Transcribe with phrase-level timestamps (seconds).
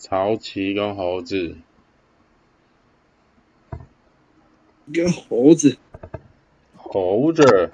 [0.00, 1.58] 曹奇跟猴子，
[4.90, 5.76] 跟猴子，
[6.74, 7.70] 猴子，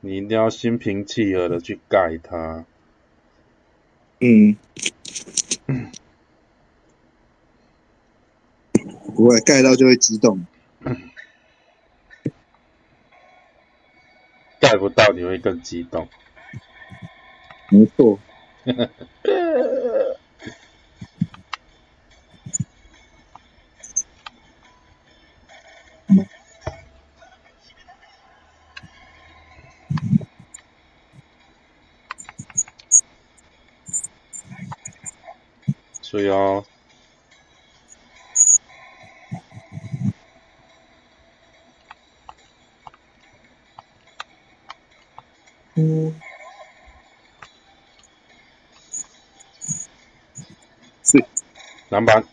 [0.00, 2.64] 你一定要心平气和的去盖它。
[4.18, 4.56] 嗯，
[9.14, 10.44] 不会盖到就会激动。
[14.64, 16.08] 盖不到你会更激动。
[17.70, 18.18] 没错。
[51.02, 51.24] 是
[51.88, 52.24] 篮板。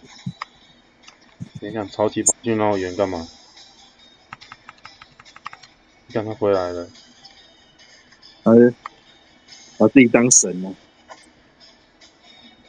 [1.59, 3.27] 你想超级跑进那么远干嘛？
[6.07, 6.89] 你看他回来了。
[8.43, 8.51] 哎，
[9.77, 10.73] 把自己当神了。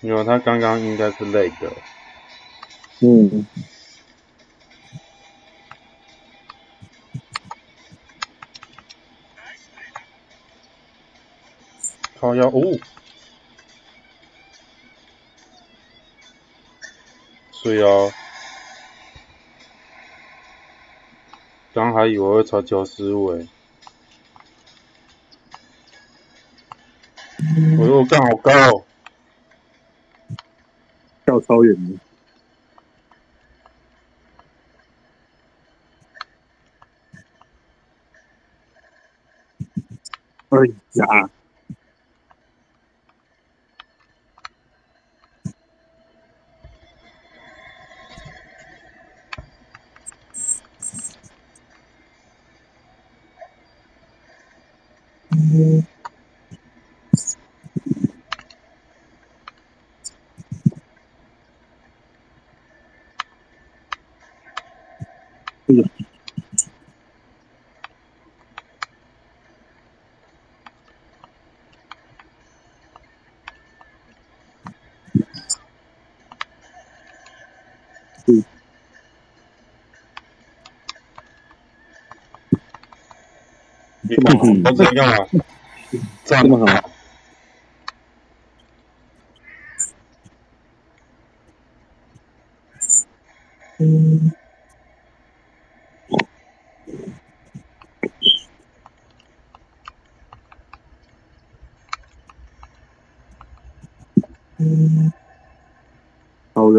[0.01, 1.73] 因为他刚刚应该是累的。
[3.01, 3.47] 嗯。
[12.23, 12.79] 靠腰哦，
[17.51, 18.15] 所以啊，
[21.75, 23.49] 刚还以为会传球失误诶，
[27.77, 28.85] 我说我干好高，
[31.25, 31.99] 跳超远的，
[40.51, 40.59] 哎
[40.93, 41.29] 呀！
[84.65, 85.27] 我这干嘛？
[86.25, 86.91] 这么好。
[93.79, 94.33] 嗯。
[94.33, 94.42] 嗯。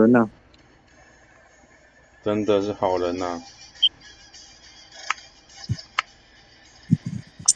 [0.04, 0.30] 人呐！
[2.24, 3.42] 真的是好人呐！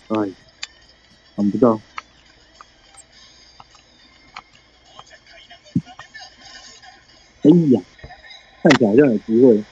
[0.08, 0.30] 哎，
[1.36, 1.80] 看不到。
[7.44, 7.82] 哎呀，
[8.64, 9.64] 看起来好像有机会。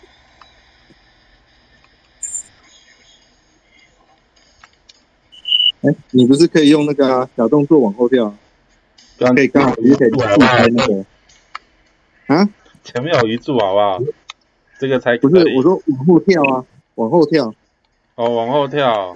[5.81, 8.35] 哎，你不是可以用那个小动作往后跳？
[9.17, 11.05] 可以刚好也可以避开那个。
[12.27, 12.49] 啊？
[12.85, 14.00] 前面有一柱，好不好？
[14.79, 16.66] 这个才不是，我说往后跳啊，
[16.96, 17.53] 往后跳。
[18.13, 19.13] 哦，往后跳。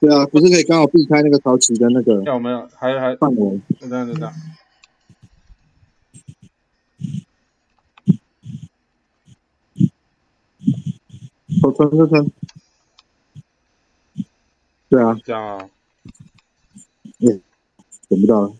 [0.00, 2.22] 对啊，不是可以刚好避开那个潮起的那个？
[2.24, 2.68] 有没有？
[2.74, 3.60] 还还范围？
[3.78, 4.32] 等等等等。
[11.62, 12.26] 我穿穿穿。
[14.88, 15.16] 对啊。
[15.24, 15.68] 这样啊。
[17.20, 17.40] 嗯，
[18.08, 18.54] 等不到。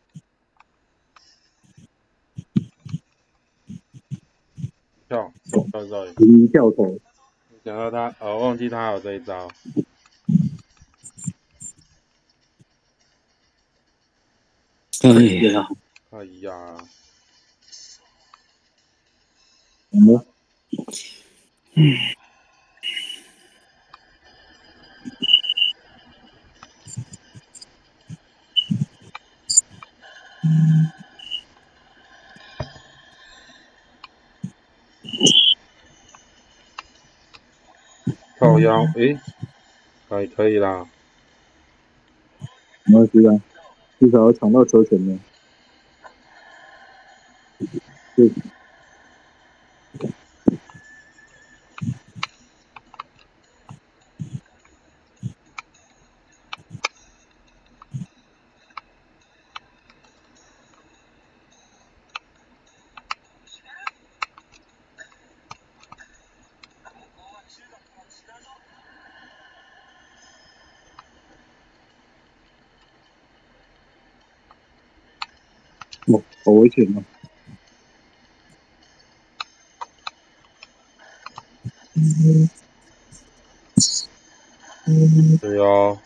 [5.13, 5.33] 跳，
[5.71, 6.07] 跳招。
[6.07, 6.99] 一跳投。
[7.65, 9.51] 想到他，哦，忘记他有这一招。
[15.03, 15.11] 哎
[15.53, 15.69] 呀！
[16.11, 16.77] 哎呀！
[19.91, 20.25] 嗯。
[38.63, 39.19] 腰，诶，
[40.09, 40.87] 还可以啦。
[42.85, 43.41] 没关系啊。
[44.01, 45.21] 至少要抢到球权呢。
[48.17, 48.31] 对。
[76.13, 77.03] 哦，好危险啊！
[85.41, 85.97] 对啊。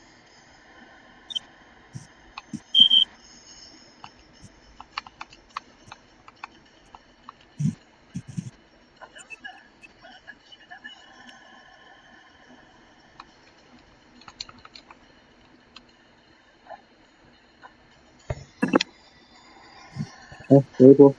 [20.49, 21.15] 好，有一波。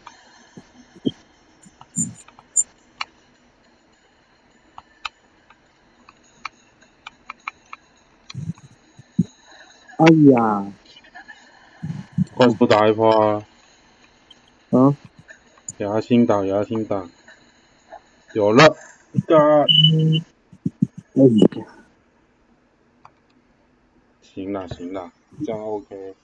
[9.97, 10.71] 哎呀！
[12.35, 13.45] 快速打一波啊！
[14.69, 14.95] 啊！
[15.77, 17.09] 给他新打，牙心打。
[18.33, 18.77] 有了，
[19.27, 19.38] 干！
[21.15, 21.65] 哎呀！
[24.21, 25.12] 行了，行了，
[25.44, 26.15] 这样 OK。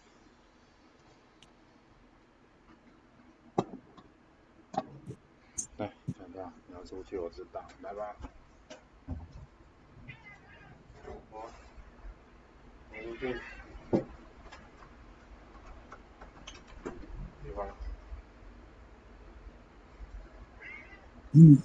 [5.77, 8.15] 来，等下，你要出去，我知道，来吧。
[11.31, 11.49] 我，
[12.91, 13.35] 出去。
[17.43, 17.65] 对吧？
[21.31, 21.57] 嗯。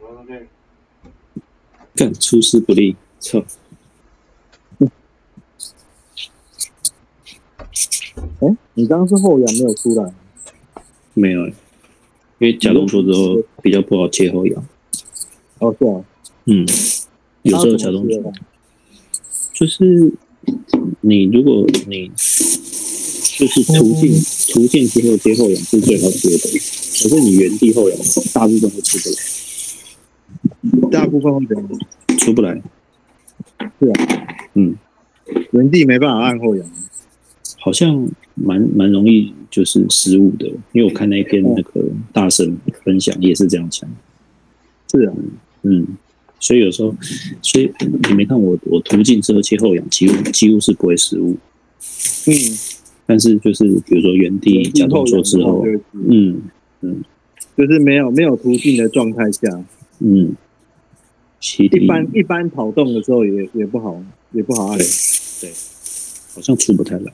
[0.00, 0.48] 我出去。
[1.94, 3.44] 干，出师不利，操！
[8.40, 10.14] 哎，你刚刚是后仰没有出来？
[11.14, 11.50] 没有。
[12.40, 14.66] 因为假动作之后比较不好切后仰。
[15.58, 16.02] 哦，是啊。
[16.46, 16.66] 嗯，
[17.42, 18.32] 有时候假动作
[19.52, 20.10] 就是
[21.02, 24.10] 你如果你就是途径
[24.54, 27.98] 途径之后接后仰是最好接的，可是你原地后仰
[28.32, 30.90] 大部分会出不来。
[30.90, 31.46] 大部分会
[32.16, 32.62] 出不来？
[33.78, 33.92] 是啊。
[34.54, 34.76] 嗯，
[35.52, 36.66] 原地没办法按后仰。
[37.58, 38.08] 好像
[38.42, 43.88] 蛮蛮容易就是失误的，因为我看那一篇那个大神分享也是这样讲。
[44.90, 45.12] 是啊，
[45.62, 45.86] 嗯，
[46.38, 46.94] 所以有时候，
[47.42, 47.70] 所以
[48.08, 51.36] 你没看我我途径之后切后仰，几乎几乎是不会失误。
[52.26, 52.32] 嗯，
[53.06, 56.42] 但是就是比如说原地假动作之后，嗯
[56.80, 57.04] 嗯，
[57.56, 59.64] 就是没有没有途径的状态下，
[59.98, 60.34] 嗯，
[61.58, 64.02] 一般一般跑动的时候也也不好
[64.32, 65.50] 也不好按，对。
[66.32, 67.12] 好像出不太来，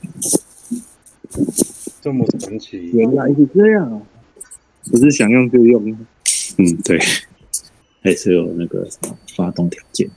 [2.01, 4.01] 这么神奇，原来是这样啊！
[4.89, 5.83] 不是想用就用，
[6.57, 6.97] 嗯，对，
[8.01, 8.87] 还是有那个
[9.35, 10.09] 发动条件，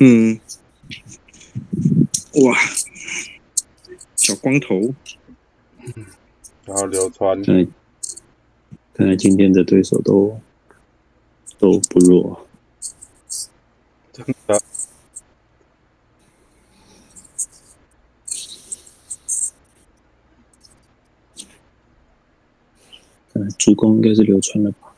[0.00, 0.40] 嗯，
[2.42, 2.56] 哇，
[4.16, 4.94] 小光头，
[6.64, 7.66] 然后流川，看来
[8.94, 10.40] 看来今天的对手都
[11.58, 12.46] 都不弱，
[14.12, 14.62] 真的。
[23.68, 24.94] 主公应该是流川了吧？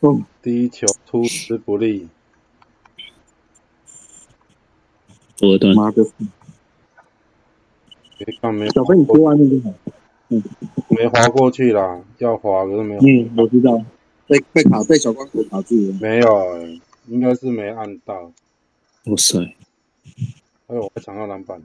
[0.00, 2.10] 哦，第一球出师不利。
[5.38, 6.04] 多段，妈的！
[8.18, 9.74] 没看没，小飞你接外面就好。
[10.30, 10.42] 嗯，
[10.88, 13.00] 没滑过去啦，要滑可是没有。
[13.00, 13.82] 嗯，我知道，
[14.26, 15.96] 被被卡被小光头卡住了。
[16.00, 16.68] 没有，
[17.06, 18.32] 应该是没按到。
[19.04, 19.38] 哇塞！
[20.66, 21.62] 哎呦，我抢到篮板。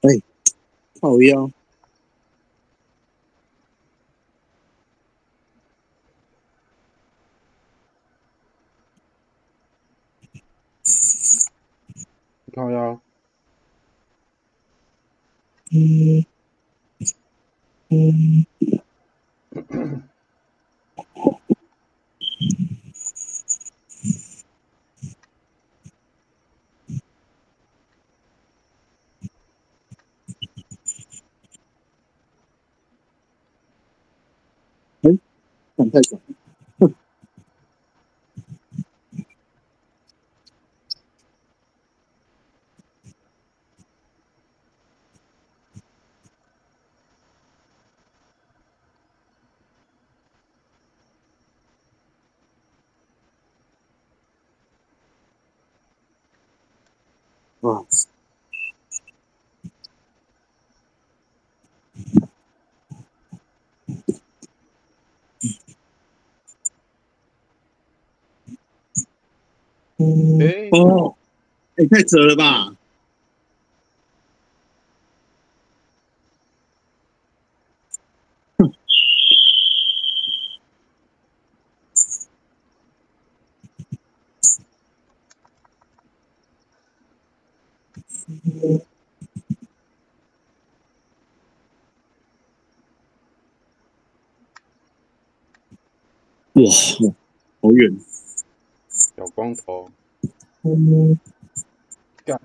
[0.00, 0.08] 哎，
[1.00, 1.50] 好腰。
[12.54, 13.00] 靠呀！
[15.72, 16.24] 嗯
[17.90, 18.46] 嗯。
[35.02, 35.10] 哎，
[35.76, 36.00] 看太
[57.64, 57.86] 哦，
[69.96, 70.38] 嗯，
[70.72, 71.14] 哦，
[71.76, 72.73] 哎，太扯了吧！
[96.64, 96.70] 哇，
[97.60, 97.94] 好远！
[98.88, 99.90] 小光头，
[102.24, 102.40] 干！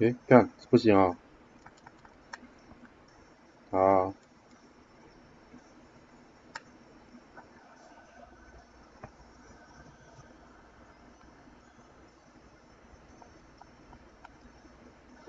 [0.00, 1.16] 哎，干，不行啊！
[3.70, 4.12] 啊！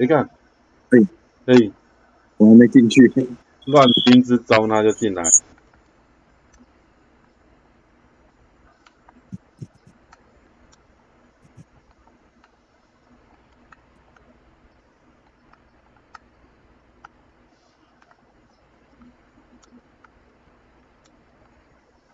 [0.02, 0.28] 你看，
[0.90, 0.98] 哎
[1.46, 1.72] 哎，
[2.38, 3.08] 我还没进去，
[3.68, 5.22] 乱兵之招他就进来。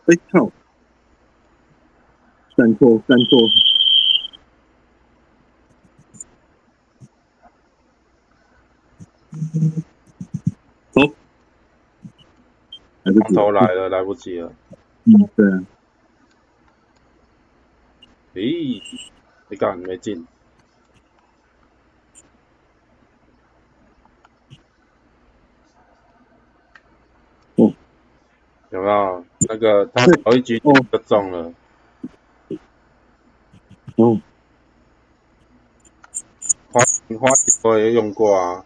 [0.07, 0.51] 哎靠！
[2.57, 3.66] 站错，站错。
[10.91, 11.01] 走，
[13.03, 14.51] 来不及，头来了，来不及了。
[15.05, 15.63] 嗯，对啊。
[18.33, 18.81] 咦，
[19.49, 20.27] 你干没进？
[27.55, 27.73] 哦，
[28.69, 31.51] 有没有那个他头一局就中了？
[33.95, 34.21] 哦，
[36.71, 36.79] 花
[37.19, 37.31] 花
[37.63, 38.63] 我也用过啊。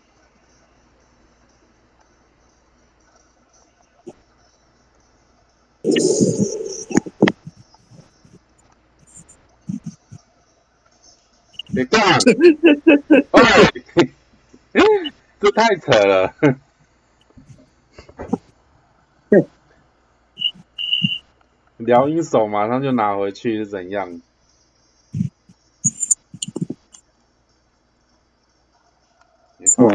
[11.81, 12.19] 别干！
[15.39, 16.33] 这太扯了！
[21.77, 24.21] 聊一手马上就拿回去是怎样？
[29.57, 29.91] 没错。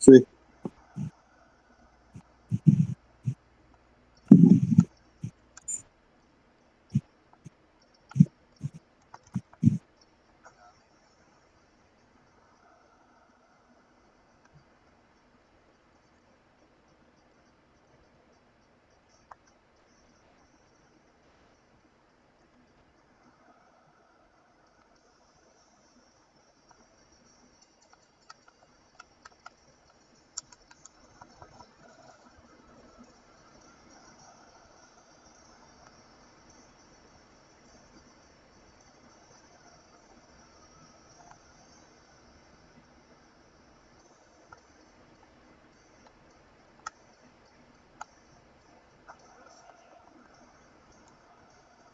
[0.00, 0.26] 是。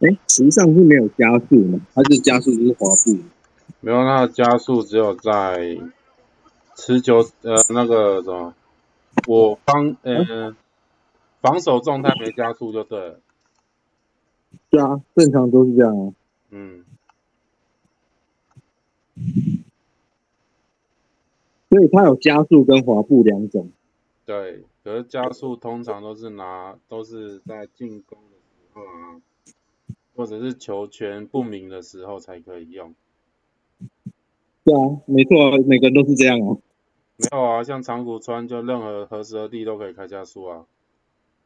[0.00, 1.81] 哎，实际上是没有加速嘛？
[1.93, 3.19] 它是加速就是滑步，
[3.81, 5.76] 没有，它的加速只有在
[6.76, 8.55] 持球呃那个什么，
[9.26, 10.55] 我方呃
[11.40, 13.21] 防守状态没加速就对了。
[14.71, 16.14] 对啊，正常都是这样啊。
[16.50, 16.85] 嗯。
[21.69, 23.71] 所以它有加速跟滑步两种。
[24.25, 29.21] 对，可是加速通常都是拿都是在进攻的时候啊。
[30.18, 32.92] 或者是球权不明的时候才可以用。
[34.64, 36.58] 对啊，没错，每个人都是这样啊。
[37.18, 40.66] 没有啊，像长谷川就任何何时何地都可以开加速啊。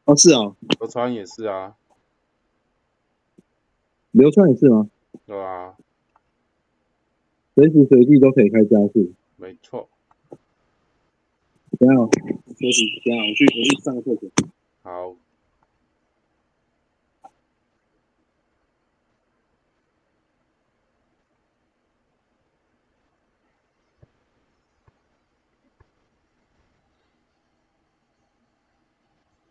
[0.05, 0.55] 哦，是啊。
[0.79, 1.75] 流川也是啊。
[4.09, 4.89] 流川也是吗？
[5.27, 5.75] 对啊。
[7.53, 9.13] 随时随地都可以开加速。
[9.37, 9.87] 没错。
[11.77, 11.95] 等下，
[12.57, 14.29] 休息，等下我去我去上个厕所。
[14.81, 15.15] 好。